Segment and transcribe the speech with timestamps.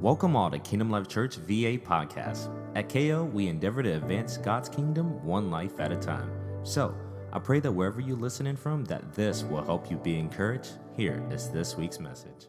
[0.00, 2.48] Welcome all to Kingdom Life Church VA podcast.
[2.74, 6.32] At KO, we endeavor to advance God's kingdom one life at a time.
[6.62, 6.96] So,
[7.34, 10.70] I pray that wherever you're listening from, that this will help you be encouraged.
[10.96, 12.46] Here is this week's message.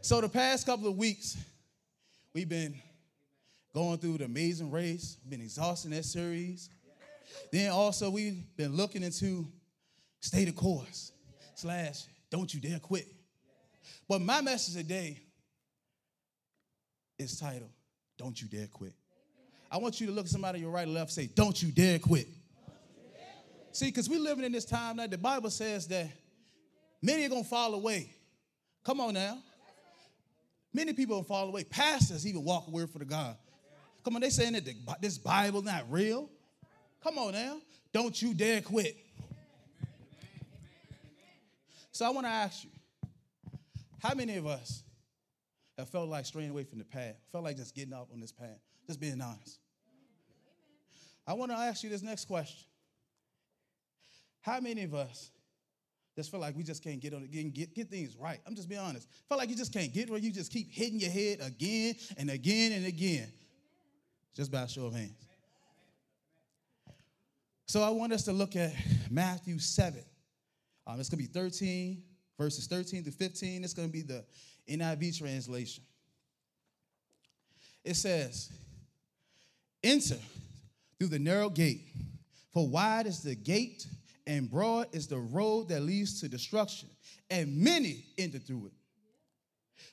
[0.00, 1.36] So the past couple of weeks,
[2.34, 2.74] we've been
[3.72, 6.70] going through the Amazing Race, been exhausting that series.
[7.52, 9.46] Then also we've been looking into
[10.18, 11.12] Stay the Course
[11.54, 13.06] slash Don't You Dare Quit.
[14.08, 15.20] But my message today
[17.22, 17.70] is titled
[18.18, 18.92] Don't You Dare Quit.
[19.72, 22.28] I want you to look somebody your right left say, Don't you dare quit.
[23.72, 26.10] See, because we're living in this time that the Bible says that
[27.00, 28.14] many are going to fall away.
[28.84, 29.38] Come on now.
[30.74, 31.64] Many people will fall away.
[31.64, 33.34] Pastors even walk away from the God.
[34.04, 36.28] Come on, they saying that the, this Bible not real.
[37.02, 37.56] Come on now.
[37.94, 38.94] Don't you dare quit.
[41.92, 42.70] So I want to ask you,
[44.02, 44.82] how many of us
[45.78, 47.16] have felt like straying away from the path?
[47.30, 48.58] Felt like just getting off on this path?
[48.86, 49.58] Just being honest.
[51.26, 52.66] I want to ask you this next question.
[54.40, 55.30] How many of us
[56.16, 58.40] just feel like we just can't get on get, get, get things right?
[58.46, 59.08] I'm just being honest.
[59.28, 62.28] Feel like you just can't get where you just keep hitting your head again and
[62.28, 63.28] again and again.
[64.34, 65.14] Just by a show of hands.
[67.66, 68.74] So I want us to look at
[69.10, 70.02] Matthew 7.
[70.86, 72.02] Um, it's going to be 13,
[72.38, 73.64] verses 13 to 15.
[73.64, 74.24] It's going to be the
[74.68, 75.84] NIV translation.
[77.84, 78.50] It says,
[79.82, 80.18] Enter
[80.98, 81.82] through the narrow gate,
[82.52, 83.86] for wide is the gate
[84.26, 86.88] and broad is the road that leads to destruction,
[87.30, 88.72] and many enter through it.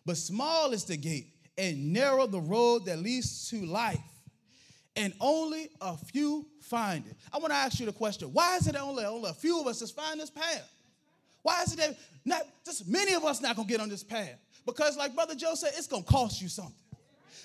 [0.06, 4.00] But small is the gate, and narrow the road that leads to life,
[4.96, 7.16] and only a few find it.
[7.34, 9.68] I want to ask you the question why is it only, only a few of
[9.68, 10.70] us that find this path?
[11.42, 14.36] Why is it that not just many of us not gonna get on this path?
[14.66, 16.76] Because, like Brother Joe said, it's gonna cost you something.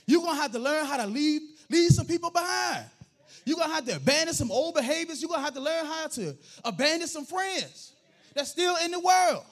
[0.07, 2.85] You're gonna have to learn how to leave, leave some people behind.
[3.45, 5.21] You're gonna have to abandon some old behaviors.
[5.21, 7.93] You're gonna have to learn how to abandon some friends
[8.35, 9.45] that's still in the world.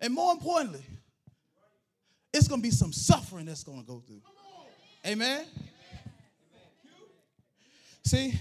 [0.00, 0.84] And more importantly,
[2.32, 4.22] it's gonna be some suffering that's gonna go through.
[5.06, 5.44] Amen.
[8.04, 8.38] See,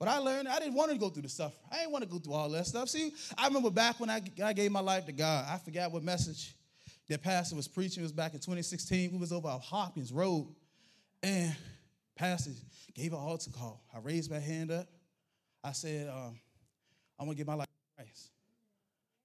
[0.00, 1.60] what I learned, I didn't want to go through the suffering.
[1.70, 2.88] I didn't want to go through all that stuff.
[2.88, 6.02] See, I remember back when I, I gave my life to God, I forgot what
[6.02, 6.54] message
[7.10, 8.00] that pastor was preaching.
[8.02, 9.12] It was back in 2016.
[9.12, 10.54] We was over Hopkins Road.
[11.22, 11.54] And
[12.16, 12.52] pastor
[12.94, 13.82] gave an altar call.
[13.94, 14.86] I raised my hand up.
[15.62, 16.34] I said, um,
[17.18, 18.30] I'm going to give my life to Christ.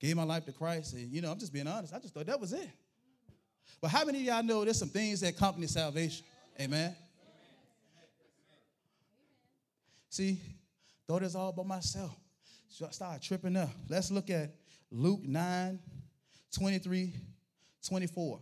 [0.02, 0.94] Gave my life to Christ.
[0.94, 1.94] And, you know, I'm just being honest.
[1.94, 2.70] I just thought that was it.
[3.80, 6.26] But how many of y'all know there's some things that accompany salvation?
[6.60, 6.94] Amen.
[10.10, 10.42] See,
[11.08, 12.16] thought it's all by myself.
[12.70, 13.70] So I started tripping up.
[13.88, 14.54] Let's look at
[14.92, 15.80] Luke 9,
[16.52, 17.14] 23,
[17.88, 18.42] 24.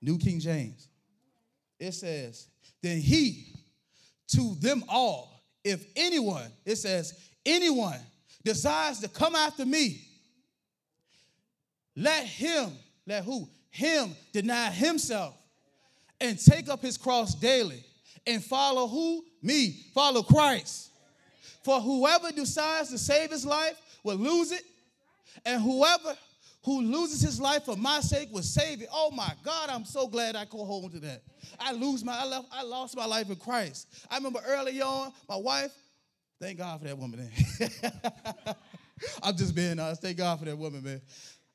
[0.00, 0.88] New King James.
[1.78, 2.48] It says,
[2.82, 3.54] Then he
[4.28, 7.98] to them all, if anyone, it says, anyone
[8.42, 10.00] desires to come after me,
[11.96, 12.72] let him,
[13.06, 13.48] let who?
[13.70, 15.34] Him deny himself
[16.20, 17.84] and take up his cross daily
[18.26, 19.24] and follow who?
[19.42, 19.84] Me.
[19.94, 20.90] Follow Christ.
[21.64, 24.62] For whoever decides to save his life will lose it,
[25.46, 26.16] and whoever
[26.64, 28.88] who loses his life for my sake will save it.
[28.92, 31.22] Oh my God, I'm so glad I go home to that.
[31.58, 33.88] I lose my I, left, I lost my life in Christ.
[34.10, 35.72] I remember early on, my wife,
[36.40, 37.30] thank God for that woman.
[37.60, 38.54] man.
[39.22, 40.00] I'm just being honest.
[40.00, 41.02] Thank God for that woman, man.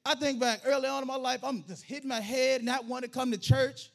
[0.06, 3.10] I think back early on in my life, I'm just hitting my head, not wanting
[3.10, 3.90] to come to church.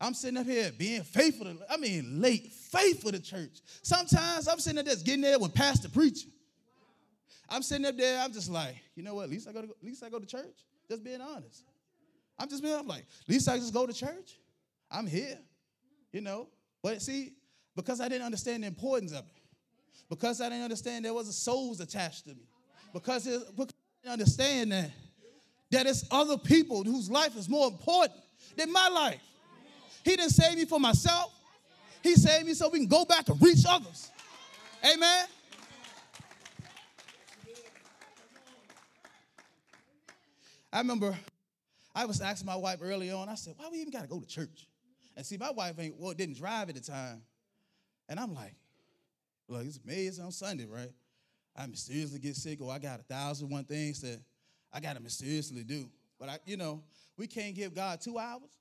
[0.00, 3.60] I'm sitting up here being faithful to, I mean, late, faithful to church.
[3.82, 6.30] Sometimes I'm sitting up there getting there with pastor preaching.
[7.48, 9.24] I'm sitting up there, I'm just like, you know what?
[9.24, 10.64] At least I go to, at least I go to church.
[10.88, 11.64] Just being honest.
[12.38, 14.38] I'm just being I'm like, at least I just go to church.
[14.90, 15.38] I'm here,
[16.12, 16.48] you know.
[16.82, 17.34] But see,
[17.76, 19.42] because I didn't understand the importance of it,
[20.08, 22.48] because I didn't understand there was a souls attached to me,
[22.92, 24.90] because, it, because I didn't understand that
[25.70, 28.20] that it's other people whose life is more important
[28.56, 29.20] than my life.
[30.04, 31.32] He didn't save me for myself.
[32.02, 34.10] He saved me so we can go back and reach others.
[34.84, 35.26] Amen.
[40.72, 41.18] I remember
[41.94, 44.20] I was asking my wife early on, I said, why we even got to go
[44.20, 44.66] to church?
[45.16, 47.22] And see, my wife ain't well, didn't drive at the time.
[48.08, 48.54] And I'm like,
[49.48, 50.92] look, it's amazing on Sunday, right?
[51.56, 54.20] I mysteriously get sick, or I got a thousand one things that
[54.72, 55.90] I gotta mysteriously do.
[56.18, 56.82] But I, you know,
[57.16, 58.59] we can't give God two hours.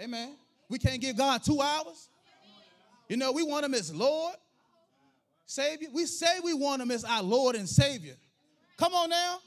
[0.00, 0.34] Amen.
[0.68, 2.08] We can't give God two hours.
[3.08, 4.34] You know, we want him as Lord,
[5.46, 5.88] Savior.
[5.92, 8.14] We say we want him as our Lord and Savior.
[8.76, 9.38] Come on now.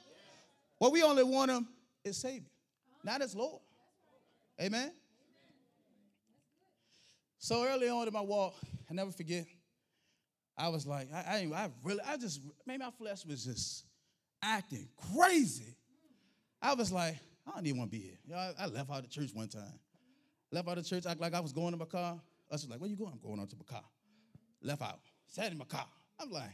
[0.80, 1.68] Well, we only want him
[2.06, 2.50] as Savior,
[3.04, 3.62] not as Lord.
[4.62, 4.92] Amen.
[7.40, 8.56] So early on in my walk,
[8.90, 9.46] I never forget.
[10.58, 13.86] I was like, I, I, I really, I just, maybe my flesh was just
[14.42, 15.76] acting crazy.
[16.62, 17.18] I was like,
[17.48, 18.18] I don't even want to be here.
[18.26, 19.80] You know, I, I, left out of church one time.
[20.54, 22.14] Left out of church, act like I was going to my car.
[22.52, 23.12] I was like, where you going?
[23.12, 23.84] I'm going out to my car.
[24.62, 25.00] Left out.
[25.28, 25.88] Sat in my car.
[26.20, 26.52] I'm like,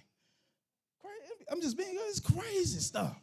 [1.52, 3.20] I'm just being, it's crazy stuff.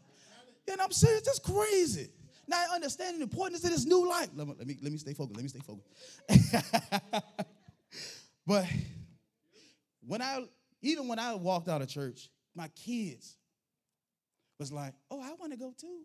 [0.69, 1.23] Know I'm saying?
[1.25, 2.11] That's crazy.
[2.47, 4.29] Now I understand the importance of this new life.
[4.35, 5.37] Let me, let me, let me stay focused.
[5.37, 7.15] Let me stay focused.
[8.47, 8.67] but
[10.07, 10.45] when I,
[10.83, 13.37] even when I walked out of church, my kids
[14.59, 16.01] was like, oh, I want to go too.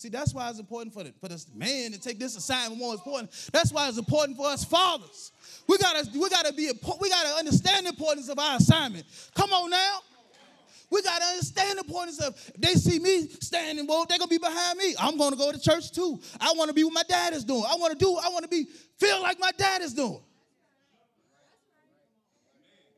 [0.00, 2.94] See, that's why it's important for the, for this man to take this assignment more
[2.94, 3.30] important.
[3.52, 5.30] That's why it's important for us fathers.
[5.68, 9.04] We gotta, we gotta be, we gotta understand the importance of our assignment.
[9.34, 9.98] Come on now.
[10.88, 14.30] We got to understand the importance of if they see me standing, well, they're gonna
[14.30, 14.94] be behind me.
[14.98, 16.18] I'm gonna go to church too.
[16.40, 17.64] I want to be what my dad is doing.
[17.68, 18.64] I want to do, I want to be
[18.96, 20.22] feel like my dad is doing.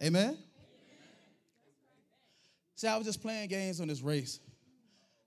[0.00, 0.38] Amen.
[2.76, 4.38] See, I was just playing games on this race,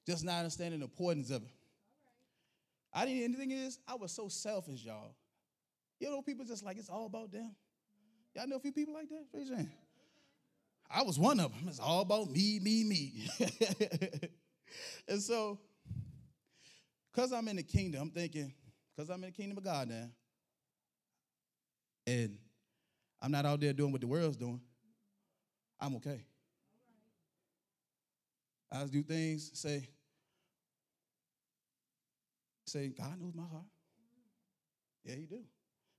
[0.08, 1.50] just not understanding the importance of it.
[2.96, 3.24] I didn't.
[3.26, 5.14] Anything is, I was so selfish, y'all.
[6.00, 7.54] You know, people just like it's all about them.
[8.34, 9.26] Y'all know a few people like that?
[9.34, 9.72] Raise your hand.
[10.90, 11.68] I was one of them.
[11.68, 13.30] It's all about me, me, me.
[15.08, 15.60] and so,
[17.12, 18.54] because I'm in the kingdom, I'm thinking,
[18.96, 20.10] because I'm in the kingdom of God now,
[22.08, 22.38] and
[23.22, 24.62] I'm not out there doing what the world's doing,
[25.80, 26.24] I'm okay.
[28.72, 29.88] I do things, say,
[32.66, 33.66] say, God knows my heart.
[35.04, 35.42] Yeah, he do.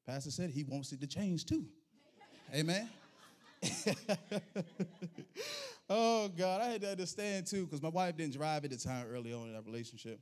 [0.06, 1.64] Pastor said he wants it to change too.
[2.54, 2.88] Amen.
[5.90, 9.06] oh God, I had to understand too, because my wife didn't drive at the time
[9.10, 10.20] early on in our relationship.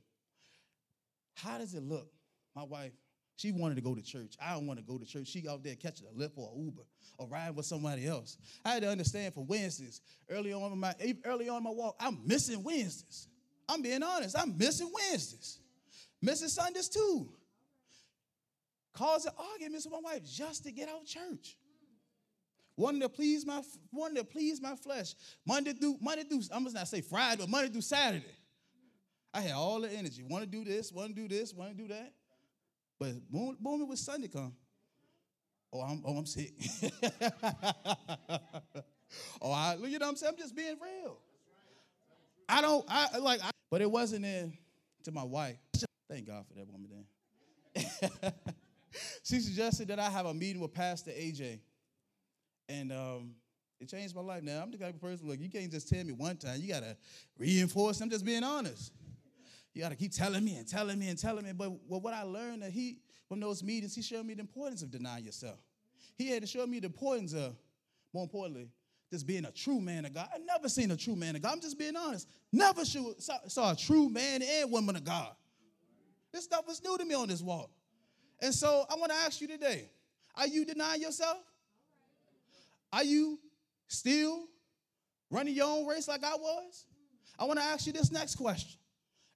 [1.35, 2.09] How does it look?
[2.55, 2.93] My wife,
[3.35, 4.35] she wanted to go to church.
[4.41, 5.27] I don't want to go to church.
[5.27, 6.83] She out there catching a Lyft or Uber
[7.17, 8.37] or riding with somebody else.
[8.63, 10.95] I had to understand for Wednesdays, early on in my
[11.25, 13.27] early on in my walk, I'm missing Wednesdays.
[13.67, 14.37] I'm being honest.
[14.37, 15.59] I'm missing Wednesdays.
[16.21, 17.29] Missing Sundays too.
[18.93, 21.57] Causing arguments with my wife just to get out of church
[22.77, 25.13] wanting to please my wanting to please my flesh.
[25.45, 28.25] Monday through Monday through I must not say Friday, but Monday through Saturday.
[29.33, 30.23] I had all the energy.
[30.23, 32.13] Want to do this, want to do this, want to do that.
[32.99, 34.53] But boom, boom, it was Sunday come.
[35.73, 36.53] Oh, I'm oh, I'm sick.
[39.41, 40.33] oh, I you know what I'm saying?
[40.33, 41.17] I'm just being real.
[42.47, 44.53] I don't I like I, but it wasn't in
[45.03, 45.57] to my wife.
[46.09, 48.31] Thank God for that woman then.
[49.23, 51.59] she suggested that I have a meeting with Pastor AJ.
[52.69, 53.31] And um,
[53.79, 54.61] it changed my life now.
[54.61, 56.59] I'm the type of person, look, you can't just tell me one time.
[56.61, 56.95] You got to
[57.37, 58.01] reinforce.
[58.01, 58.91] I'm just being honest.
[59.73, 61.51] You got to keep telling me and telling me and telling me.
[61.51, 64.81] But well, what I learned that he, from those meetings, he showed me the importance
[64.81, 65.57] of denying yourself.
[66.17, 67.55] He had to show me the importance of,
[68.13, 68.69] more importantly,
[69.11, 70.29] just being a true man of God.
[70.33, 71.53] I never seen a true man of God.
[71.53, 72.27] I'm just being honest.
[72.53, 73.11] Never saw,
[73.47, 75.35] saw a true man and woman of God.
[76.35, 77.69] This stuff was new to me on this walk.
[78.41, 79.89] And so I want to ask you today,
[80.35, 81.37] are you denying yourself?
[82.91, 83.39] Are you
[83.87, 84.47] still
[85.31, 86.87] running your own race like I was?
[87.39, 88.77] I want to ask you this next question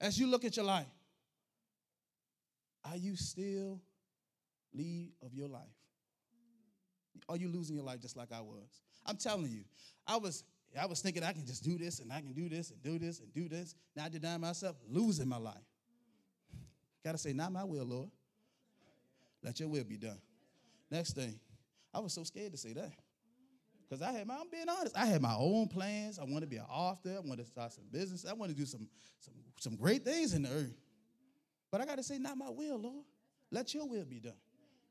[0.01, 0.91] as you look at your life.
[2.83, 3.79] Are you still
[4.73, 5.61] lead of your life?
[7.29, 8.81] Are you losing your life just like I was?
[9.05, 9.63] I'm telling you,
[10.05, 10.43] I was
[10.77, 12.99] I was thinking I can just do this and I can do this and do
[12.99, 13.73] this and do this.
[13.95, 15.68] Now I deny myself, losing my life.
[17.03, 18.09] Gotta say, not my will, Lord.
[19.43, 20.19] Let your will be done.
[20.91, 21.39] Next thing,
[21.93, 22.91] I was so scared to say that.
[23.87, 26.19] Because I had my, I'm being honest, I had my own plans.
[26.19, 27.15] I want to be an author.
[27.15, 28.25] I want to start some business.
[28.29, 28.87] I want to do some,
[29.19, 30.77] some, some great things in the earth.
[31.71, 33.05] But I got to say, not my will, Lord.
[33.51, 34.33] Let your will be done.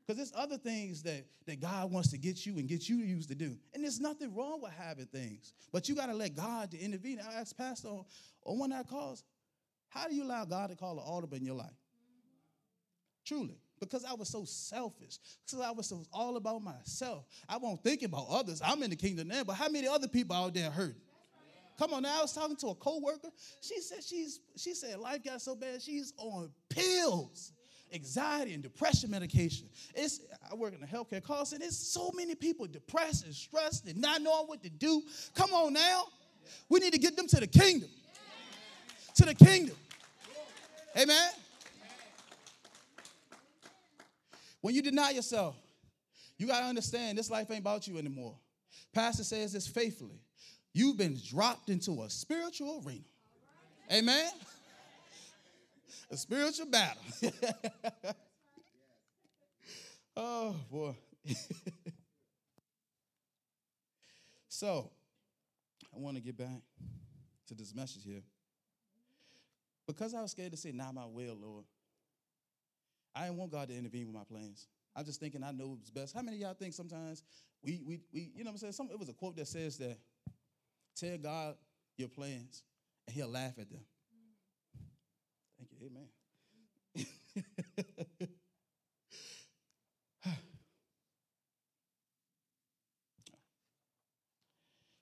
[0.05, 3.29] Because there's other things that, that God wants to get you and get you used
[3.29, 3.55] to do.
[3.73, 5.53] And there's nothing wrong with having things.
[5.71, 7.21] But you got to let God to intervene.
[7.21, 8.05] I asked Pastor on,
[8.43, 9.23] on one of our calls,
[9.87, 11.78] how do you allow God to call an audible in your life?
[13.29, 17.25] Truly because I was so selfish, because I was so all about myself.
[17.47, 18.59] I won't think about others.
[18.65, 20.95] I'm in the kingdom now, but how many other people out there hurt?
[21.77, 23.29] Come on now, I was talking to a coworker.
[23.61, 27.53] She said she's she said life got so bad she's on pills,
[27.93, 29.69] anxiety and depression medication.
[29.93, 30.21] It's
[30.51, 31.61] I work in the healthcare call center.
[31.61, 35.03] There's so many people depressed and stressed and not knowing what to do.
[35.35, 36.05] Come on now,
[36.67, 37.89] we need to get them to the kingdom.
[39.15, 39.75] To the kingdom.
[40.97, 41.29] Amen.
[44.61, 45.55] When you deny yourself,
[46.37, 48.35] you got to understand this life ain't about you anymore.
[48.93, 50.21] Pastor says this faithfully.
[50.73, 53.03] You've been dropped into a spiritual arena.
[53.91, 54.31] Amen?
[56.11, 57.01] A spiritual battle.
[60.17, 60.95] oh, boy.
[64.59, 64.91] So,
[65.95, 66.61] I want to get back
[67.47, 68.19] to this message here.
[69.87, 71.63] Because I was scared to say, not my will, Lord.
[73.19, 74.67] I didn't want God to intervene with my plans.
[74.95, 76.15] I'm just thinking I know what's best.
[76.15, 77.23] How many of y'all think sometimes
[77.61, 78.71] we, we, we you know what I'm saying?
[78.73, 79.97] Some, it was a quote that says that
[80.95, 81.55] tell God
[81.97, 82.63] your plans
[83.05, 83.81] and he'll laugh at them.
[85.57, 86.07] Thank you, amen.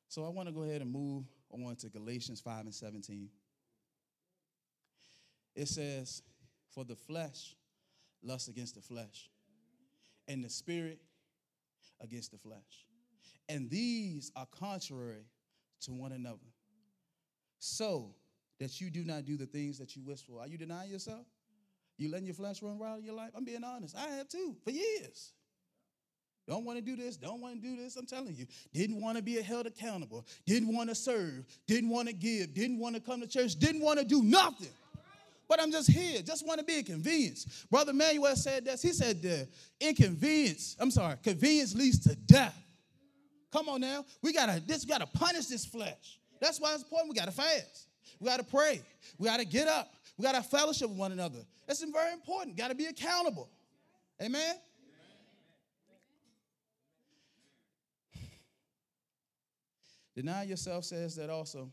[0.07, 3.29] so I want to go ahead and move on to Galatians 5 and 17.
[5.55, 6.23] It says,
[6.71, 7.53] For the flesh
[8.23, 9.29] lusts against the flesh,
[10.27, 10.99] and the spirit
[12.01, 12.85] against the flesh.
[13.49, 15.25] And these are contrary
[15.81, 16.37] to one another.
[17.59, 18.13] So
[18.59, 20.41] that you do not do the things that you wish for.
[20.41, 21.25] Are you denying yourself?
[21.97, 23.31] You letting your flesh run wild in your life?
[23.35, 23.95] I'm being honest.
[23.95, 25.33] I have too for years.
[26.47, 27.97] Don't want to do this, don't want to do this.
[27.97, 28.45] I'm telling you.
[28.73, 32.79] Didn't want to be held accountable, didn't want to serve, didn't want to give, didn't
[32.79, 34.69] want to come to church, didn't want to do nothing.
[35.47, 37.69] But I'm just here, just want to be inconvenienced.
[37.69, 38.81] Brother Manuel said this.
[38.81, 39.47] He said the
[39.79, 42.55] inconvenience, I'm sorry, convenience leads to death.
[43.51, 44.03] Come on now.
[44.21, 46.19] We gotta this gotta punish this flesh.
[46.41, 47.11] That's why it's important.
[47.11, 47.87] We gotta fast.
[48.19, 48.81] We gotta pray.
[49.17, 49.93] We gotta get up.
[50.17, 51.39] We gotta fellowship with one another.
[51.65, 52.57] That's very important.
[52.57, 53.49] Gotta be accountable.
[54.21, 54.55] Amen.
[60.17, 61.71] Deny yourself says that also.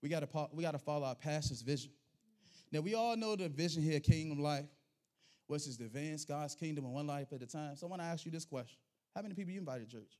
[0.00, 1.90] We got to we got to follow our pastor's vision.
[2.72, 4.66] Now we all know the vision here, Kingdom Life,
[5.46, 7.74] which is to advance God's kingdom in one life at a time.
[7.76, 8.78] So I want to ask you this question:
[9.14, 10.12] How many people you invited to church?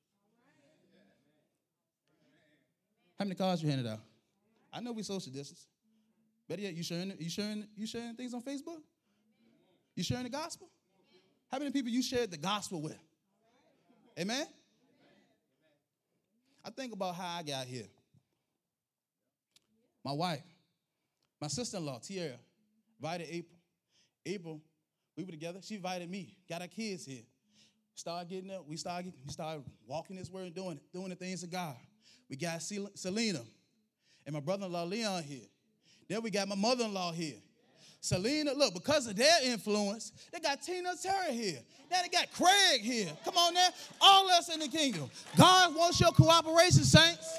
[3.18, 4.00] How many cards you handed out?
[4.72, 5.66] I know we social distance.
[6.48, 8.80] Better yet, you sharing you sharing you sharing things on Facebook?
[9.94, 10.68] You sharing the gospel?
[11.50, 12.98] How many people you shared the gospel with?
[14.18, 14.46] Amen.
[16.64, 17.86] I think about how I got here.
[20.04, 20.42] My wife,
[21.40, 22.36] my sister-in-law, Tierra,
[23.00, 23.58] invited April.
[24.26, 24.60] April,
[25.16, 25.60] we were together.
[25.62, 26.36] She invited me.
[26.48, 27.22] Got our kids here.
[27.94, 28.66] Started getting up.
[28.66, 31.76] We started, we started walking this word and doing it, doing the things of God.
[32.28, 33.40] We got Selena
[34.26, 35.46] and my brother-in-law Leon here.
[36.08, 37.36] Then we got my mother-in-law here.
[38.00, 41.58] Selena, look, because of their influence, they got Tina Turner here.
[41.90, 43.10] Now they got Craig here.
[43.24, 43.68] Come on now.
[44.00, 45.10] All us in the kingdom.
[45.36, 47.38] God wants your cooperation, saints.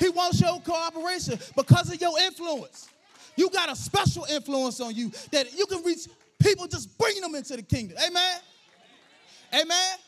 [0.00, 2.88] He wants your cooperation because of your influence.
[3.36, 6.08] You got a special influence on you that you can reach
[6.40, 7.96] people just bringing them into the kingdom.
[8.06, 8.40] Amen.
[9.54, 9.98] Amen.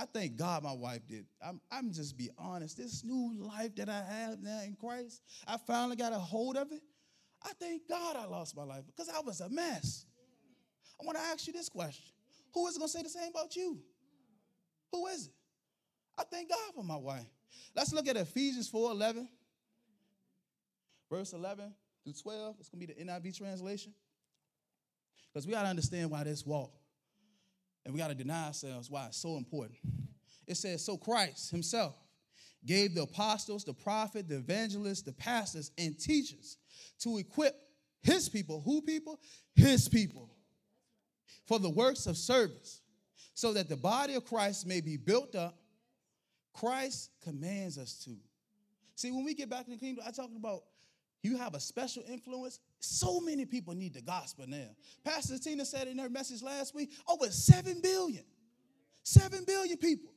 [0.00, 1.26] I thank God my wife did.
[1.44, 2.78] I'm, I'm just be honest.
[2.78, 6.72] This new life that I have now in Christ, I finally got a hold of
[6.72, 6.80] it.
[7.42, 10.06] I thank God I lost my life because I was a mess.
[10.98, 12.14] I want to ask you this question.
[12.54, 13.78] Who is going to say the same about you?
[14.92, 15.32] Who is it?
[16.18, 17.26] I thank God for my wife.
[17.74, 19.28] Let's look at Ephesians 4 11,
[21.10, 21.72] verse 11
[22.04, 22.56] through 12.
[22.60, 23.92] It's going to be the NIV translation.
[25.32, 26.72] Because we got to understand why this walk
[27.84, 29.78] and we got to deny ourselves why it's so important.
[30.46, 31.96] It says, So Christ Himself
[32.66, 36.58] gave the apostles, the prophet, the evangelists, the pastors, and teachers
[37.00, 37.54] to equip
[38.02, 38.60] His people.
[38.64, 39.20] Who people?
[39.54, 40.30] His people.
[41.46, 42.82] For the works of service,
[43.34, 45.56] so that the body of Christ may be built up.
[46.52, 48.10] Christ commands us to.
[48.96, 50.62] See, when we get back in the kingdom, I talking about
[51.22, 52.60] you have a special influence.
[52.80, 54.68] So many people need the gospel now.
[55.04, 58.24] Pastor Tina said in her message last week over 7 billion.
[59.02, 60.12] 7 billion people.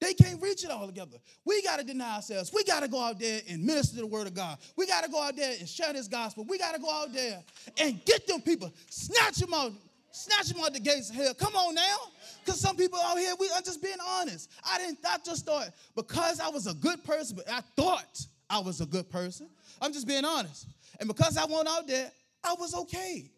[0.00, 1.16] They can't reach it all together.
[1.44, 2.52] We got to deny ourselves.
[2.54, 4.58] We got to go out there and minister the word of God.
[4.76, 6.44] We got to go out there and share this gospel.
[6.44, 7.42] We got to go out there
[7.80, 9.72] and get them people, snatch them out,
[10.10, 11.34] snatch them out the gates of hell.
[11.34, 11.96] Come on now.
[12.44, 14.50] Because some people out here, we are just being honest.
[14.64, 18.58] I didn't, I just thought because I was a good person, but I thought I
[18.58, 19.48] was a good person.
[19.80, 20.66] I'm just being honest.
[20.98, 22.10] And because I went out there,
[22.42, 23.30] I was okay.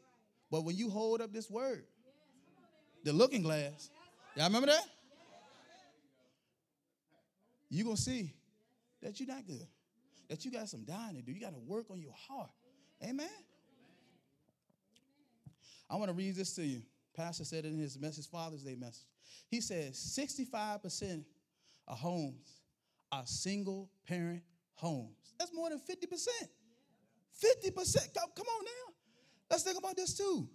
[0.51, 1.85] But when you hold up this word,
[3.05, 3.91] the looking glass,
[4.37, 4.85] y'all remember that?
[7.69, 8.35] You're going to see
[9.03, 9.67] that you're not good,
[10.29, 11.33] that you got some dying to do.
[11.33, 12.51] You got to work on your heart.
[13.03, 13.29] Amen.
[15.91, 16.83] I want to read this to you.
[17.17, 19.07] Pastor said in his message, Father's Day message.
[19.51, 21.25] He says 65%
[21.89, 22.61] of homes
[23.11, 24.43] are single parent
[24.75, 25.35] homes.
[25.39, 26.29] That's more than 50%.
[27.43, 28.15] 50%.
[28.15, 28.95] Come, on now.
[29.51, 30.49] Let's think about this too.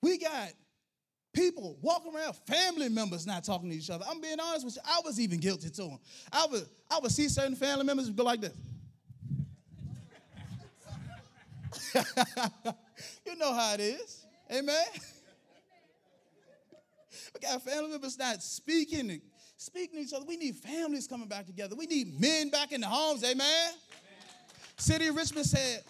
[0.00, 0.52] We got
[1.32, 4.04] people walking around, family members not talking to each other.
[4.08, 4.82] I'm being honest with you.
[4.84, 5.98] I was even guilty to them.
[6.32, 8.54] I would, I would see certain family members go like this.
[13.26, 14.27] you know how it is.
[14.50, 14.84] Amen.
[17.34, 19.20] we got family members not speaking,
[19.56, 20.24] speaking to each other.
[20.26, 21.76] We need families coming back together.
[21.76, 23.22] We need men back in the homes.
[23.24, 23.36] Amen.
[23.40, 23.74] Amen.
[24.78, 25.82] City of Richmond said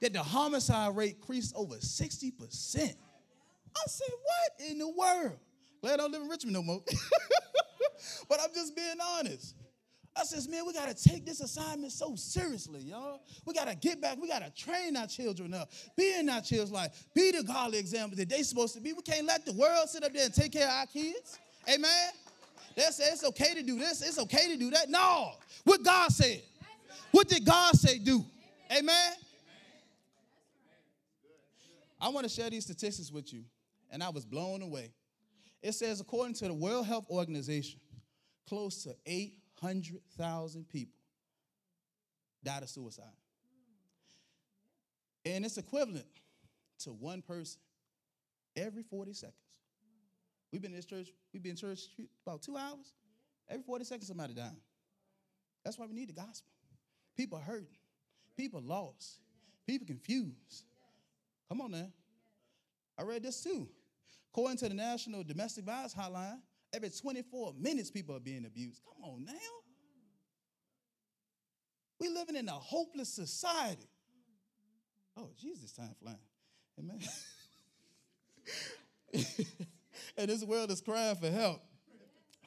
[0.00, 2.94] that the homicide rate increased over 60%.
[3.76, 5.38] I said, what in the world?
[5.80, 6.82] Glad I don't live in Richmond no more.
[8.28, 9.54] but I'm just being honest.
[10.18, 13.20] I says, man, we got to take this assignment so seriously, y'all.
[13.44, 14.18] We got to get back.
[14.20, 17.78] We got to train our children up, be in our children's life, be the godly
[17.78, 18.92] example that they supposed to be.
[18.92, 21.38] We can't let the world sit up there and take care of our kids.
[21.72, 22.10] Amen.
[22.74, 24.02] They say it's okay to do this.
[24.02, 24.88] It's okay to do that.
[24.88, 25.32] No.
[25.64, 26.42] What God said.
[27.10, 28.24] What did God say do?
[28.76, 29.12] Amen.
[32.00, 33.44] I want to share these statistics with you,
[33.90, 34.92] and I was blown away.
[35.62, 37.80] It says, according to the World Health Organization,
[38.48, 38.94] close to
[39.62, 40.94] 800,000 people
[42.44, 43.04] died of suicide.
[45.24, 46.06] And it's equivalent
[46.80, 47.60] to one person
[48.56, 49.34] every 40 seconds.
[50.52, 51.80] We've been in this church, we've been in church
[52.24, 52.94] about two hours.
[53.48, 54.60] Every 40 seconds, somebody dying.
[55.64, 56.50] That's why we need the gospel.
[57.16, 57.66] People hurting,
[58.36, 59.20] people lost,
[59.66, 60.64] people confused.
[61.48, 61.88] Come on now.
[62.98, 63.68] I read this too.
[64.32, 66.40] According to the National Domestic Violence Hotline,
[66.72, 68.80] every 24 minutes people are being abused.
[68.84, 69.32] Come on now.
[72.00, 73.88] We're living in a hopeless society.
[75.16, 76.18] Oh, Jesus, time flying.
[76.78, 77.00] Amen.
[80.16, 81.60] and this world is crying for help.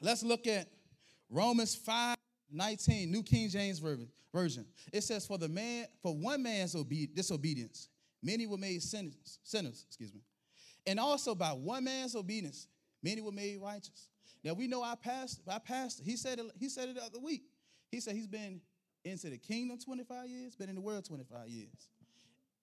[0.00, 0.68] Let's look at
[1.28, 2.16] Romans 5
[2.50, 3.82] 19, New King James
[4.32, 4.66] Version.
[4.92, 7.88] It says, For the man, for one man's obe- disobedience,
[8.22, 10.20] many were made sinners, sinners, excuse me.
[10.86, 12.66] And also by one man's obedience,
[13.02, 14.08] many were made righteous.
[14.44, 17.20] Now we know our pastor, our pastor, he said it, he said it the other
[17.20, 17.42] week.
[17.90, 18.60] He said he's been
[19.04, 21.88] into the kingdom 25 years, been in the world 25 years.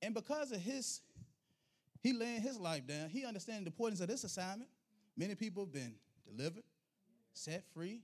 [0.02, 1.02] And because of his,
[2.02, 4.70] he laying his life down, he understands the importance of this assignment.
[5.18, 6.64] Many people have been delivered,
[7.34, 8.02] set free,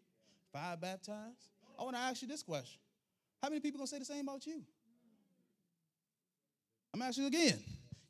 [0.52, 1.50] fire baptized.
[1.80, 2.80] I want to ask you this question.
[3.42, 4.62] How many people gonna say the same about you?
[6.94, 7.60] I'm asking you again.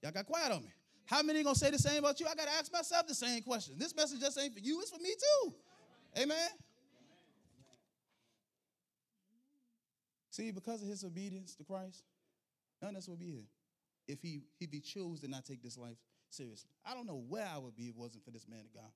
[0.01, 0.69] Y'all got quiet on me.
[1.05, 2.25] How many gonna say the same about you?
[2.27, 3.75] I gotta ask myself the same question.
[3.77, 5.53] This message just ain't for you, it's for me too.
[6.17, 6.49] Amen.
[10.31, 12.03] See, because of his obedience to Christ,
[12.81, 13.47] none of us would be here
[14.07, 15.97] if he if he chose to not take this life
[16.29, 16.69] seriously.
[16.85, 18.91] I don't know where I would be if it wasn't for this man of God.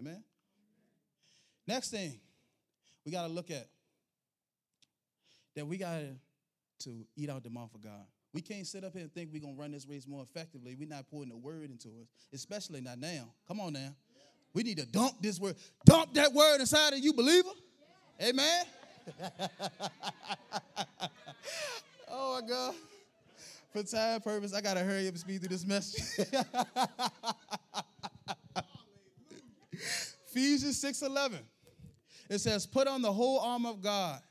[0.00, 0.22] Amen.
[1.66, 2.20] Next thing
[3.04, 3.68] we got to look at
[5.56, 6.14] that we gotta
[6.80, 8.06] to eat out the mouth of God.
[8.38, 10.76] We can't sit up here and think we're going to run this race more effectively.
[10.78, 13.32] We're not putting the word into us, especially not now.
[13.48, 13.96] Come on now.
[14.54, 15.56] We need to dump this word.
[15.84, 17.48] Dump that word inside of you, believer.
[18.22, 18.64] Amen.
[22.08, 22.76] oh my God.
[23.72, 26.24] For time purpose, I gotta hurry up and speed through this message.
[30.28, 31.40] Ephesians 6:11.
[32.30, 34.22] It says, "Put on the whole armor of God,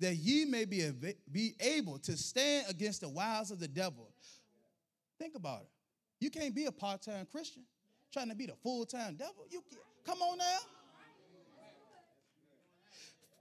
[0.00, 0.90] that ye may be,
[1.30, 4.12] be able to stand against the wiles of the devil."
[5.18, 5.68] Think about it.
[6.18, 7.62] You can't be a part-time Christian
[8.12, 9.46] trying to be the full-time devil.
[9.50, 9.82] You can't.
[10.04, 10.58] come on now.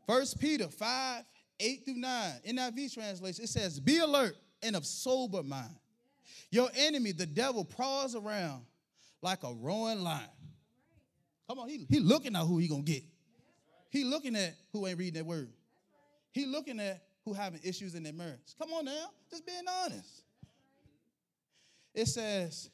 [0.06, 1.24] First Peter 5,
[1.60, 5.76] 8 through 9, NIV translation, it says, Be alert and of sober mind.
[6.52, 8.64] Your enemy, the devil, prowls around
[9.22, 10.28] like a roaring lion.
[11.48, 13.04] Come on, he, he looking at who he gonna get.
[13.92, 15.50] He looking at who ain't reading that word.
[16.32, 18.56] He looking at who having issues in their marriage.
[18.58, 20.24] Come on now, just being honest.
[21.94, 22.70] It says,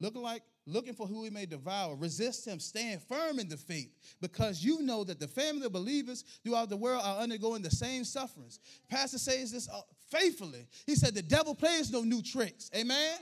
[0.00, 1.94] looking like looking for who he may devour.
[1.96, 2.58] Resist him.
[2.58, 6.76] Stand firm in the faith because you know that the family of believers throughout the
[6.76, 8.60] world are undergoing the same sufferings.
[8.88, 10.66] Pastor says this uh, faithfully.
[10.86, 12.70] He said the devil plays no new tricks.
[12.74, 13.18] Amen.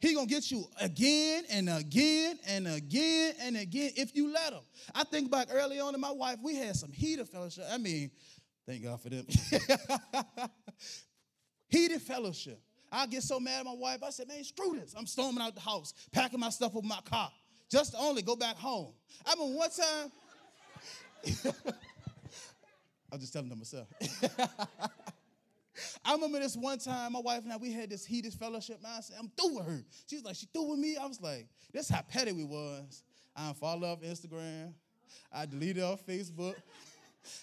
[0.00, 4.62] He gonna get you again and again and again and again if you let him.
[4.94, 7.64] I think back early on in my wife, we had some heated fellowship.
[7.70, 8.10] I mean,
[8.70, 9.26] thank God for them.
[11.68, 12.60] heated fellowship.
[12.92, 14.02] I get so mad at my wife.
[14.04, 14.94] I said, man, screw this.
[14.96, 17.30] I'm storming out the house, packing my stuff with my car,
[17.70, 18.92] just to only go back home.
[19.26, 20.12] I mean, one time,
[23.12, 23.88] I'm just telling them myself.
[26.04, 28.82] I remember this one time, my wife and I, we had this heated fellowship.
[28.82, 29.84] Man, I said, I'm through with her.
[30.08, 30.96] She's like, she through with me?
[30.96, 33.02] I was like, this how petty we was.
[33.34, 34.74] I unfollowed off Instagram.
[35.32, 36.54] I deleted off Facebook.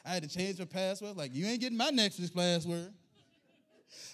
[0.06, 1.16] I had to change my password.
[1.18, 2.94] Like, you ain't getting my Netflix password.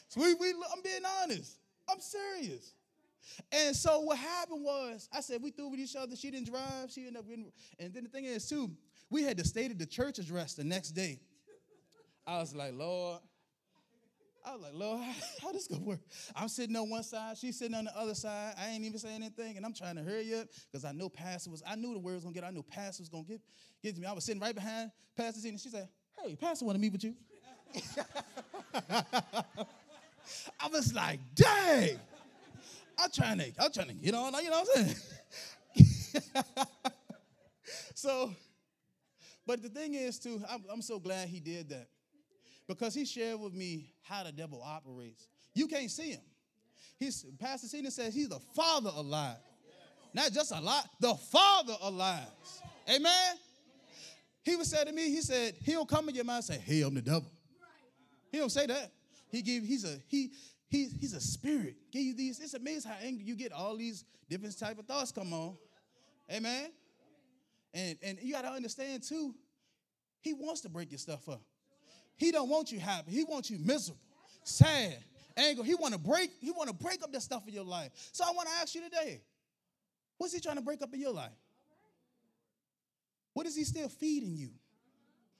[0.09, 1.57] So we, we, I'm being honest.
[1.89, 2.73] I'm serious.
[3.51, 6.15] And so what happened was, I said we threw with each other.
[6.15, 6.91] She didn't drive.
[6.91, 7.51] She ended up getting.
[7.79, 8.71] And then the thing is too,
[9.09, 11.19] we had to stay at the church address the next day.
[12.25, 13.19] I was like, Lord,
[14.45, 15.99] I was like, Lord, how, how this gonna work?
[16.35, 18.55] I'm sitting on one side, she's sitting on the other side.
[18.57, 21.49] I ain't even saying anything, and I'm trying to hurry up because I know Pastor
[21.49, 21.63] was.
[21.65, 22.43] I knew the word was gonna get.
[22.43, 23.41] I knew Pastor was gonna get
[23.81, 24.07] get to me.
[24.07, 25.87] I was sitting right behind Pastor and She said,
[26.21, 27.15] "Hey, Pastor, want to meet with you."
[30.59, 31.99] I was like, "Dang!"
[32.97, 33.51] I'm trying to.
[33.59, 34.33] I'm trying to get on.
[34.43, 34.95] You know what I'm saying?
[37.95, 38.33] so,
[39.45, 41.87] but the thing is, too, I'm, I'm so glad he did that
[42.67, 45.27] because he shared with me how the devil operates.
[45.53, 46.21] You can't see him.
[46.99, 49.37] He's, Pastor Cena says he's the father of lies.
[50.13, 52.61] Not just a lie, the father of lies.
[52.87, 53.35] Amen?
[54.43, 56.63] He would say to me, he said, he don't come in your mind and say,
[56.63, 57.31] hey, I'm the devil.
[58.31, 58.91] He don't say that.
[59.31, 60.31] He give, he's a, he,
[60.67, 61.75] he, he's a spirit.
[61.91, 65.11] Give you these, it's amazing how angry you get all these different type of thoughts
[65.11, 65.55] come on.
[66.31, 66.69] Amen?
[67.73, 69.33] And, and you got to understand too,
[70.21, 71.41] he wants to break your stuff up.
[72.17, 73.11] He don't want you happy.
[73.11, 73.99] He wants you miserable,
[74.43, 74.97] sad,
[75.35, 75.65] angry.
[75.65, 76.31] He want to break.
[76.39, 77.91] He want to break up that stuff in your life.
[78.11, 79.21] So I want to ask you today,
[80.17, 81.31] what's he trying to break up in your life?
[83.33, 84.49] What is he still feeding you?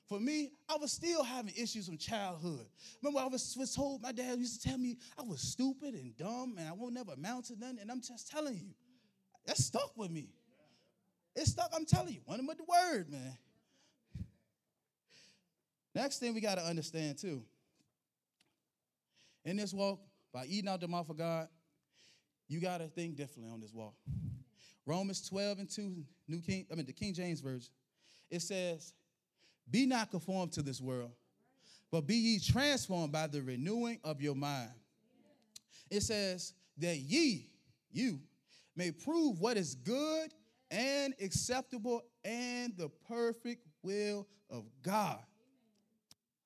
[0.10, 2.66] For me, I was still having issues from childhood.
[3.02, 6.16] Remember, I was, was told, my dad used to tell me I was stupid and
[6.18, 7.80] dumb and I won't never amount to nothing.
[7.80, 8.74] And I'm just telling you,
[9.46, 10.30] that stuck with me.
[11.36, 13.38] It stuck, I'm telling you, one of the word, man.
[15.96, 17.44] Next thing we got to understand too.
[19.46, 20.00] In this walk,
[20.34, 21.48] by eating out the mouth of God,
[22.48, 23.94] you got to think differently on this walk.
[24.86, 27.72] Romans 12 and 2, New King, I mean the King James Version.
[28.30, 28.94] It says,
[29.70, 31.12] Be not conformed to this world,
[31.92, 34.72] but be ye transformed by the renewing of your mind.
[35.90, 37.50] It says that ye,
[37.92, 38.20] you,
[38.76, 40.34] may prove what is good
[40.72, 45.20] and acceptable and the perfect will of God.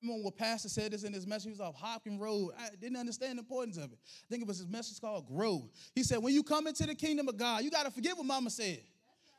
[0.02, 1.44] Remember what Pastor said this in his message?
[1.44, 2.52] He was off Hopkins Road.
[2.58, 3.98] I didn't understand the importance of it.
[4.04, 5.68] I think it was his message called Grow.
[5.94, 8.26] He said, when you come into the kingdom of God, you got to forget what
[8.26, 8.80] mama said.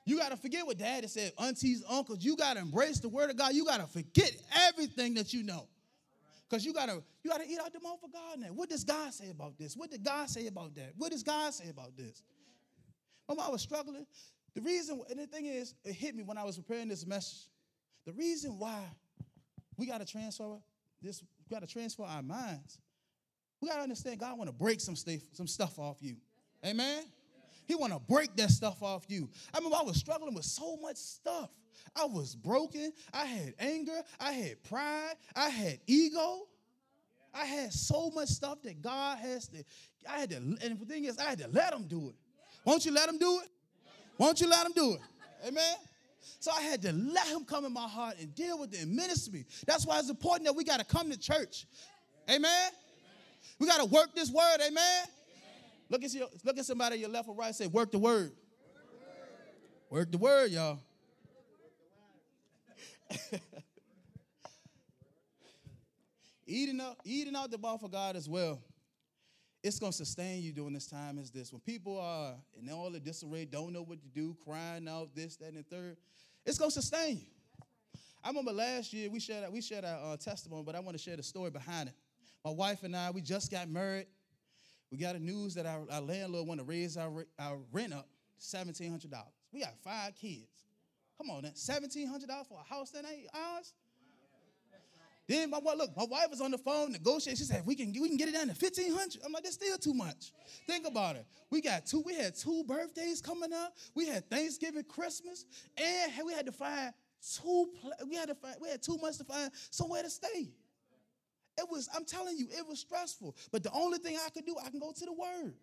[0.05, 2.23] You got to forget what daddy said, aunties, uncles.
[2.23, 3.53] You got to embrace the word of God.
[3.53, 4.31] You got to forget
[4.67, 5.67] everything that you know.
[6.49, 8.47] Because you gotta you gotta eat out the mouth of God now.
[8.47, 9.77] What does God say about this?
[9.77, 10.93] What did God say about that?
[10.97, 12.23] What does God say about this?
[13.27, 14.07] Remember, I was struggling.
[14.55, 17.49] The reason, and the thing is, it hit me when I was preparing this message.
[18.05, 18.83] The reason why
[19.79, 20.57] we got to transfer
[21.01, 21.23] this.
[21.49, 22.77] We got to transfer our minds.
[23.61, 26.17] We got to understand God want to break some stuff, some stuff off you.
[26.65, 27.03] Amen.
[27.65, 29.29] He want to break that stuff off you.
[29.53, 31.49] I remember I was struggling with so much stuff.
[31.95, 32.91] I was broken.
[33.13, 34.01] I had anger.
[34.19, 35.13] I had pride.
[35.35, 36.47] I had ego.
[37.33, 39.63] I had so much stuff that God has to.
[40.09, 42.15] I had to, and the thing is, I had to let Him do it.
[42.65, 43.49] Won't you let Him do it?
[44.17, 45.01] Won't you let Him do it?
[45.47, 45.75] Amen.
[46.39, 48.95] So I had to let him come in my heart and deal with it and
[48.95, 49.45] minister me.
[49.65, 51.65] That's why it's important that we got to come to church.
[52.29, 52.45] Amen?
[52.45, 52.71] Amen.
[53.59, 54.57] We got to work this word.
[54.61, 54.73] Amen?
[54.75, 55.07] Amen.
[55.89, 58.31] Look, at your, look at somebody your left or right say, work the word.
[59.89, 60.79] Work the word, y'all.
[66.45, 68.61] eating, up, eating out the mouth for God as well
[69.63, 71.51] it's going to sustain you during this time is this.
[71.51, 75.35] When people are in all the disarray, don't know what to do, crying out this,
[75.37, 75.97] that, and the third,
[76.45, 77.27] it's going to sustain you.
[78.23, 81.03] I remember last year we shared we shared our uh, testimony, but I want to
[81.03, 81.95] share the story behind it.
[82.43, 84.07] My wife and I, we just got married.
[84.91, 88.07] We got a news that our, our landlord want to raise our, our rent up
[88.37, 89.33] seventeen hundred dollars.
[89.53, 90.47] We got five kids.
[91.17, 93.73] Come on, hundred dollars for a house that ain't ours.
[95.29, 97.37] Then my wife, look, my wife was on the phone negotiating.
[97.37, 99.21] She said, "We can we can get it down to fifteen hundred.
[99.23, 100.31] I'm like, "That's still too much."
[100.65, 101.27] Think about it.
[101.51, 102.01] We got two.
[102.01, 103.77] We had two birthdays coming up.
[103.93, 105.45] We had Thanksgiving, Christmas,
[105.77, 107.69] and we had to find two.
[108.07, 108.55] We had to find.
[108.59, 110.49] We had two months to find somewhere to stay.
[111.59, 111.89] It was.
[111.95, 113.35] I'm telling you, it was stressful.
[113.51, 115.53] But the only thing I could do, I can go to the Word.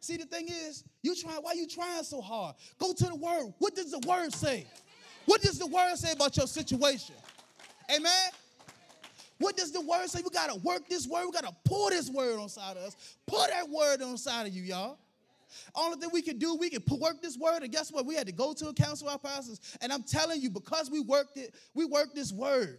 [0.00, 1.38] See, the thing is, you try.
[1.40, 2.56] Why you trying so hard?
[2.76, 3.54] Go to the Word.
[3.58, 4.66] What does the Word say?
[5.26, 7.14] What does the Word say about your situation?
[7.88, 8.30] Amen.
[9.42, 10.20] What does the word say?
[10.22, 11.24] We got to work this word.
[11.26, 13.16] We got to pour this word on side of us.
[13.26, 14.98] Pour that word on side of you, y'all.
[15.74, 17.64] Only thing we can do, we can work this word.
[17.64, 18.06] And guess what?
[18.06, 19.60] We had to go to a council of our pastors.
[19.80, 22.78] And I'm telling you, because we worked it, we worked this word.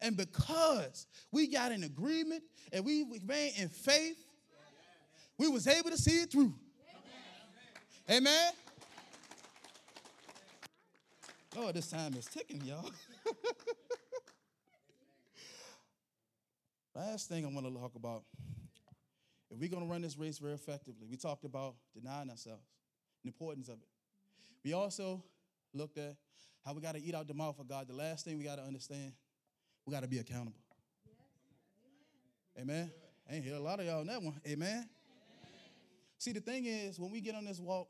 [0.00, 4.18] And because we got an agreement and we remained in faith,
[5.38, 6.52] we was able to see it through.
[8.10, 8.52] Amen.
[11.56, 12.90] Oh, this time is ticking, y'all.
[16.94, 18.24] Last thing I want to talk about
[19.50, 22.64] if we're going to run this race very effectively, we talked about denying ourselves,
[23.22, 23.88] the importance of it.
[24.64, 25.22] We also
[25.72, 26.16] looked at
[26.64, 27.88] how we got to eat out the mouth of God.
[27.88, 29.12] The last thing we got to understand,
[29.86, 30.60] we got to be accountable.
[31.06, 32.62] Yes.
[32.62, 32.76] Amen.
[32.76, 32.90] Amen.
[33.28, 34.40] I ain't hear a lot of y'all on that one.
[34.46, 34.88] Amen.
[36.18, 37.88] See, the thing is, when we get on this walk,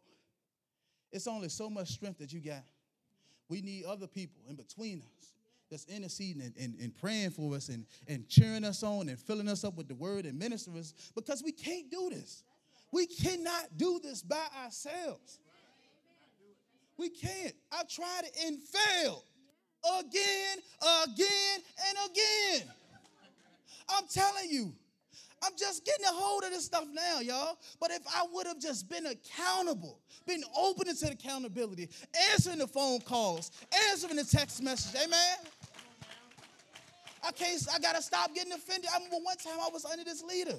[1.11, 2.65] it's only so much strength that you got.
[3.49, 5.33] We need other people in between us
[5.72, 9.48] that's interceding and, and, and praying for us and, and cheering us on and filling
[9.48, 12.44] us up with the word and ministering us because we can't do this.
[12.92, 15.40] We cannot do this by ourselves.
[16.98, 17.54] We can't.
[17.72, 19.24] I've tried it and failed
[19.98, 20.58] again,
[21.04, 22.68] again, and again.
[23.88, 24.74] I'm telling you,
[25.44, 27.58] I'm just getting a hold of this stuff now, y'all.
[27.80, 31.88] But if I would have just been accountable, been open to accountability,
[32.30, 33.50] answering the phone calls,
[33.90, 35.38] answering the text message, amen.
[37.22, 38.90] I can't, I gotta stop getting offended.
[38.92, 40.58] I remember one time I was under this leader.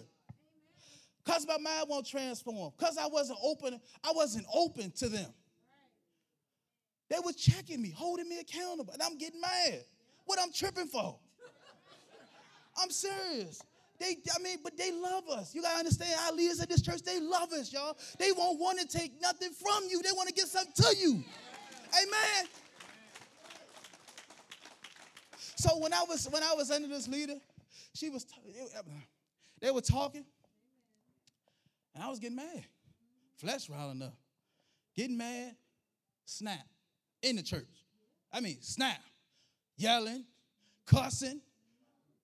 [1.23, 2.71] Because my mind won't transform.
[2.77, 5.33] Because I wasn't open, I wasn't open to them.
[7.09, 9.83] They were checking me, holding me accountable, and I'm getting mad.
[10.25, 11.17] What I'm tripping for?
[12.81, 13.61] I'm serious.
[13.99, 15.53] They, I mean, but they love us.
[15.53, 17.95] You gotta understand, our leaders at this church, they love us, y'all.
[18.17, 20.01] They won't want to take nothing from you.
[20.01, 21.23] They want to get something to you.
[22.01, 22.47] Amen.
[25.63, 27.35] So when I was when I was under this leader,
[27.93, 28.25] she was
[28.77, 28.81] uh,
[29.61, 30.25] they were talking,
[31.95, 32.65] and I was getting mad.
[33.37, 34.13] Flesh riling up.
[34.93, 35.55] Getting mad,
[36.25, 36.67] snap
[37.21, 37.85] in the church.
[38.29, 38.99] I mean, snap.
[39.77, 40.25] Yelling,
[40.85, 41.39] cussing.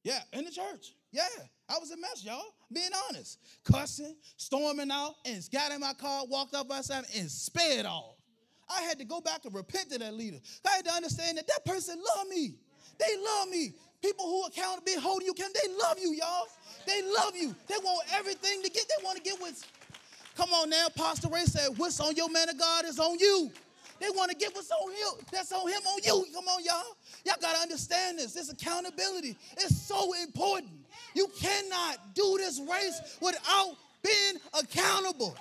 [0.04, 0.94] Yeah, in the church.
[1.14, 1.24] Yeah,
[1.70, 2.44] I was a mess, y'all.
[2.74, 3.40] Being honest.
[3.64, 8.18] Cussing, storming out, and got in my car, walked up outside, and sped off.
[8.70, 10.40] I had to go back and repent to that leader.
[10.68, 12.56] I had to understand that that person loved me.
[13.00, 13.74] They love me.
[14.02, 16.48] People who account be holding you accountable, they love you, y'all.
[16.86, 17.56] They love you.
[17.68, 18.86] They want everything to get.
[18.88, 19.66] They want to get what's.
[20.36, 23.52] Come on now, Pastor Ray said, "What's on your man of God is on you."
[24.00, 25.26] They want to get what's on him.
[25.32, 26.26] That's on him, on you.
[26.34, 26.96] Come on, y'all.
[27.26, 28.34] Y'all got to understand this.
[28.34, 30.72] This accountability is so important.
[31.14, 35.36] You cannot do this race without being accountable.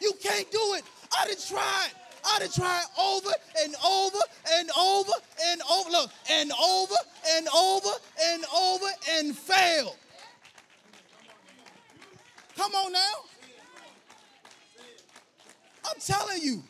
[0.00, 0.84] You can't do it.
[1.16, 1.90] I done tried.
[2.28, 3.30] I done tried over
[3.62, 4.18] and over
[4.54, 5.12] and over
[5.46, 5.90] and over.
[5.90, 6.94] Look, and over
[7.30, 7.90] and over
[8.30, 9.96] and over and failed.
[12.56, 13.14] Come on now.
[15.84, 16.62] I'm telling you.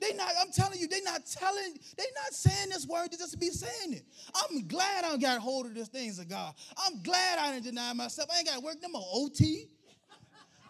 [0.00, 3.40] They not, I'm telling you, they not telling, they not saying this word to just
[3.40, 4.04] be saying it.
[4.34, 6.52] I'm glad I got hold of the things of God.
[6.76, 8.28] I'm glad I didn't deny myself.
[8.34, 9.44] I ain't got to work no more OT.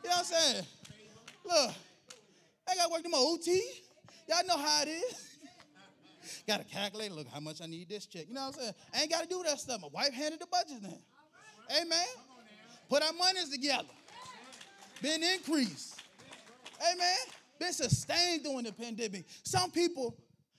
[0.04, 0.64] You know what I'm saying?
[1.44, 1.74] Look,
[2.68, 3.62] I got to work more OT.
[4.28, 5.38] Y'all know how it is.
[6.46, 8.26] got to calculate, look, how much I need this check.
[8.28, 8.74] You know what I'm saying?
[8.94, 9.80] I ain't got to do that stuff.
[9.82, 10.98] My wife handed the budget now.
[11.80, 12.06] Amen.
[12.88, 13.88] Put our monies together.
[15.02, 16.00] Been increased.
[16.92, 17.16] Amen
[17.58, 19.24] been sustained during the pandemic.
[19.42, 20.16] Some people,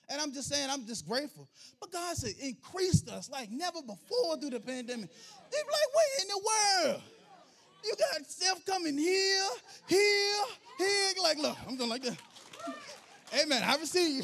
[0.09, 1.47] and I'm just saying, I'm just grateful.
[1.79, 5.09] But God said, increased us like never before through the pandemic.
[5.51, 7.01] They're like, what in the world?
[7.85, 9.43] You got stuff coming here,
[9.87, 10.43] here,
[10.77, 11.13] here.
[11.21, 12.17] Like, look, I'm going like that.
[13.41, 13.63] Amen.
[13.63, 14.23] I receive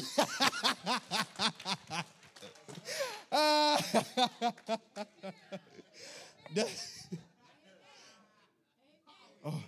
[9.44, 9.62] oh,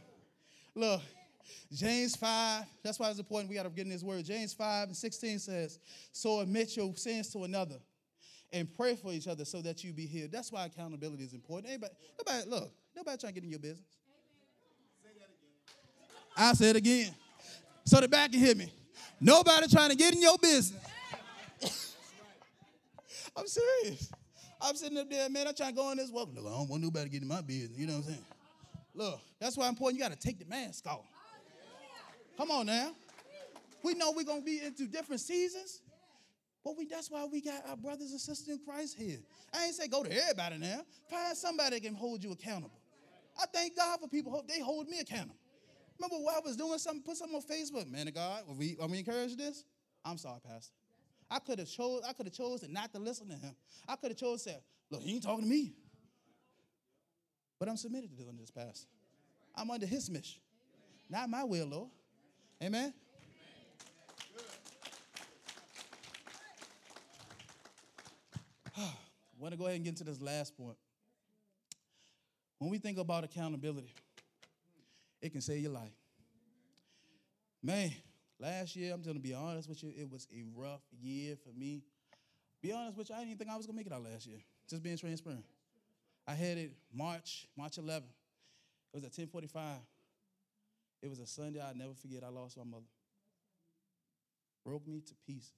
[0.75, 1.01] look,
[1.73, 4.25] James 5, that's why it's important we got to get in this word.
[4.25, 5.79] James 5 and 16 says,
[6.13, 7.77] So admit your sins to another
[8.55, 10.31] and pray for each other so that you be healed.
[10.31, 11.69] That's why accountability is important.
[11.71, 13.99] Anybody, nobody, look, nobody trying to get in your business.
[16.37, 17.15] I say it again.
[17.85, 18.73] So the back can hear me.
[19.21, 20.81] Nobody trying to get in your business.
[23.37, 24.11] I'm serious.
[24.61, 25.49] I'm sitting up there, man.
[25.49, 26.29] I'm trying to go in this walk.
[26.35, 27.77] Look, I don't want nobody to get in my business.
[27.77, 28.25] You know what I'm saying?
[28.95, 29.99] Look, that's why important.
[29.99, 31.05] You got to take the mask off.
[32.37, 32.93] Come on now.
[33.83, 35.81] We know we're going to be into different seasons.
[36.65, 39.19] But we, that's why we got our brothers and sisters in Christ here.
[39.53, 40.81] I ain't say go to everybody now.
[41.11, 42.81] Find somebody that can hold you accountable.
[43.41, 45.37] I thank God for people, they hold me accountable.
[45.99, 48.77] Remember what I was doing something, put something on Facebook, man of God, are we,
[48.81, 49.65] are we encouraged this?
[50.05, 50.73] I'm sorry, Pastor.
[51.31, 53.55] I could have chose, I could have chosen not to listen to him.
[53.89, 55.75] I could have chosen to say, look, he ain't talking to me.
[57.59, 58.89] But I'm submitted to doing this, Pastor.
[59.55, 60.41] I'm under his mission.
[61.09, 61.91] Not my will, Lord.
[62.63, 62.93] Amen?
[69.37, 70.77] I want to go ahead and get into this last point.
[72.59, 73.93] When we think about accountability,
[75.21, 75.93] it can save your life.
[77.63, 77.93] Man,
[78.39, 81.59] last year, I'm going to be honest with you, it was a rough year for
[81.59, 81.83] me.
[82.63, 84.27] Be honest with you, I didn't think I was going to make it out last
[84.27, 84.39] year.
[84.69, 85.45] Just being transparent.
[86.27, 88.05] I had it March, March 11th.
[88.93, 89.79] It was at 1045.
[91.03, 92.23] It was a Sunday I'll never forget.
[92.25, 92.87] I lost my mother.
[94.65, 95.53] Broke me to pieces.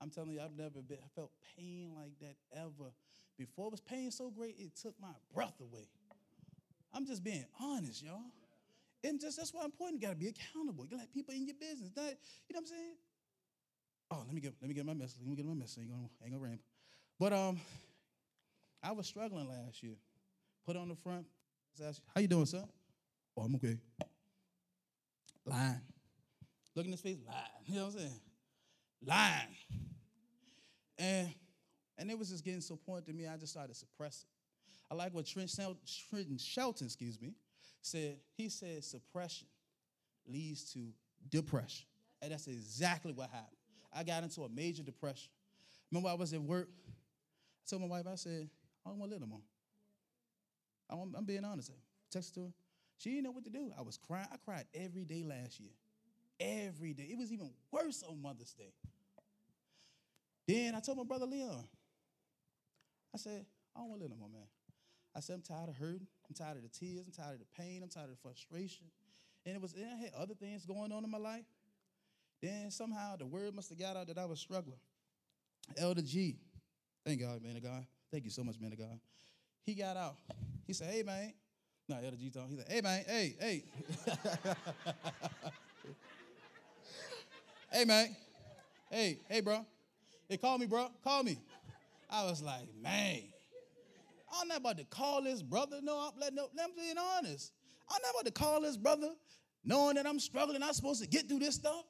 [0.00, 2.90] I'm telling you, I've never been, felt pain like that ever
[3.38, 3.66] before.
[3.68, 5.88] It was pain so great, it took my breath away.
[6.92, 8.20] I'm just being honest, y'all.
[9.04, 10.00] And just that's why I'm important.
[10.00, 10.86] You gotta be accountable.
[10.90, 11.90] You let people in your business.
[11.96, 12.14] Not, you know
[12.52, 12.94] what I'm saying?
[14.10, 15.18] Oh, let me get let me get my message.
[15.20, 15.78] Let me get my message.
[15.78, 16.64] Ain't gonna ain't gonna ramble.
[17.18, 17.60] But um,
[18.82, 19.94] I was struggling last year.
[20.66, 21.26] Put on the front.
[22.14, 22.64] How you doing, son?
[23.36, 23.78] Oh, I'm okay.
[25.46, 25.80] Lying.
[26.74, 27.40] Look in his face, lying.
[27.66, 28.20] You know what I'm saying?
[29.06, 29.89] Lying.
[31.00, 31.34] And
[31.98, 34.28] and it was just getting so point to me, I just started suppressing.
[34.90, 37.34] I like what Trent, Shelton, excuse me,
[37.82, 38.18] said.
[38.36, 39.48] He said suppression
[40.26, 40.80] leads to
[41.28, 41.86] depression.
[42.22, 43.56] And that's exactly what happened.
[43.92, 45.30] I got into a major depression.
[45.90, 46.68] Remember, I was at work.
[46.88, 48.48] I told my wife, I said,
[48.84, 49.40] I don't want to live no more.
[50.90, 51.70] I'm, I'm being honest.
[51.70, 52.52] I texted to her.
[52.98, 53.70] She didn't know what to do.
[53.78, 54.26] I was crying.
[54.32, 55.70] I cried every day last year.
[56.38, 57.08] Every day.
[57.10, 58.72] It was even worse on Mother's Day.
[60.50, 61.64] Then I told my brother Leon,
[63.14, 64.48] I said, I don't want to live no more, man.
[65.14, 66.08] I said, I'm tired of hurting.
[66.28, 67.06] I'm tired of the tears.
[67.06, 67.82] I'm tired of the pain.
[67.84, 68.86] I'm tired of the frustration.
[69.46, 71.44] And it was, and I had other things going on in my life.
[72.42, 74.80] Then somehow the word must have got out that I was struggling.
[75.78, 76.40] Elder G,
[77.06, 77.86] thank God, man of God.
[78.10, 78.98] Thank you so much, man of God.
[79.64, 80.16] He got out.
[80.66, 81.32] He said, hey, man.
[81.88, 82.50] No, Elder G told him.
[82.50, 83.64] He said, hey, man, hey, hey.
[87.72, 88.16] hey, man.
[88.90, 89.64] Hey, hey, bro.
[90.30, 90.86] Hey, call me, bro.
[91.02, 91.36] Call me.
[92.08, 93.18] I was like, man,
[94.38, 95.80] I'm not about to call this brother.
[95.82, 97.52] No, I'm, letting no, I'm being honest.
[97.90, 99.10] I'm not about to call this brother
[99.64, 100.62] knowing that I'm struggling.
[100.62, 101.84] I'm supposed to get through this stuff.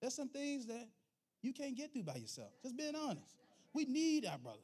[0.00, 0.88] There's some things that
[1.42, 2.48] you can't get through by yourself.
[2.62, 3.36] Just being honest.
[3.74, 4.62] We need our brothers.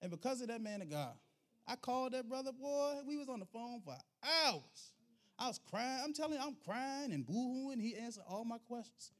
[0.00, 1.14] And because of that man of God,
[1.66, 2.98] I called that brother, boy.
[3.04, 3.96] We was on the phone for
[4.46, 4.92] hours.
[5.40, 6.02] I was crying.
[6.04, 7.80] I'm telling you, I'm crying and boohooing.
[7.80, 9.10] He answered all my questions.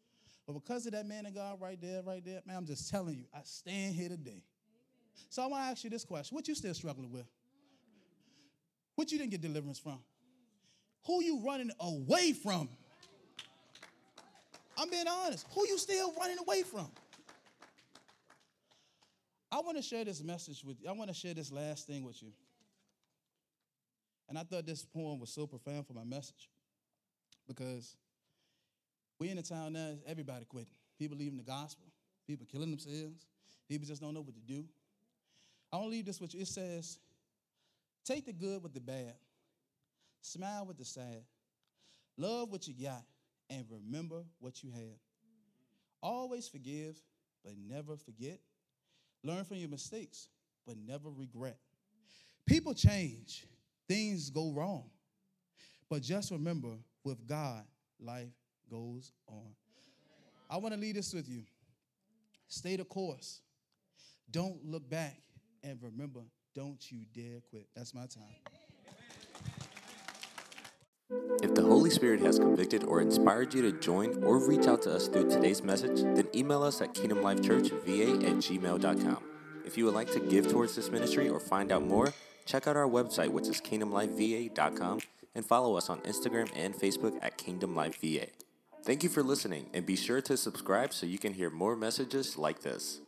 [0.47, 3.17] But because of that man of God right there, right there, man, I'm just telling
[3.17, 4.43] you, I stand here today.
[5.31, 6.35] So I want to ask you this question.
[6.35, 7.27] What you still struggling with?
[8.95, 9.99] What you didn't get deliverance from?
[11.07, 12.69] Who you running away from?
[14.77, 15.47] I'm being honest.
[15.55, 16.91] Who you still running away from?
[19.51, 20.89] I want to share this message with you.
[20.89, 22.33] I want to share this last thing with you.
[24.29, 26.49] And I thought this poem was so profound for my message
[27.47, 27.97] because
[29.19, 30.75] we in a town now, everybody quitting.
[30.99, 31.87] People leaving the gospel,
[32.27, 33.27] people killing themselves,
[33.69, 34.65] people just don't know what to do.
[35.73, 36.43] I want to leave this with you.
[36.43, 36.99] It says,
[38.05, 39.15] take the good with the bad,
[40.21, 41.23] smile with the sad,
[42.17, 43.03] love what you got,
[43.51, 44.99] and remember what you had.
[46.03, 46.97] Always forgive,
[47.45, 48.39] but never forget.
[49.23, 50.29] Learn from your mistakes,
[50.67, 51.57] but never regret.
[52.47, 53.47] People change,
[53.89, 54.91] things go wrong.
[55.89, 57.65] But just remember, with God,
[58.01, 58.33] life
[58.71, 59.55] goes on.
[60.51, 61.43] I want to leave this with you.
[62.49, 63.41] Stay the course.
[64.31, 65.21] Don't look back.
[65.63, 66.21] And remember,
[66.55, 67.67] don't you dare quit.
[67.75, 68.25] That's my time.
[71.43, 74.95] If the Holy Spirit has convicted or inspired you to join or reach out to
[74.95, 79.19] us through today's message, then email us at kingdomlifechurchva at gmail.com.
[79.65, 82.13] If you would like to give towards this ministry or find out more,
[82.47, 85.01] check out our website, which is kingdomlifeva.com,
[85.35, 88.29] and follow us on Instagram and Facebook at kingdomlifeva.
[88.85, 92.37] Thank you for listening, and be sure to subscribe so you can hear more messages
[92.37, 93.01] like this.